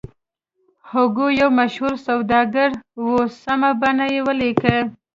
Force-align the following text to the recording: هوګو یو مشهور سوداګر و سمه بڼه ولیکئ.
هوګو 0.91 1.27
یو 1.41 1.49
مشهور 1.59 1.93
سوداګر 2.07 2.69
و 3.05 3.09
سمه 3.43 3.71
بڼه 3.81 4.05
ولیکئ. 4.27 4.79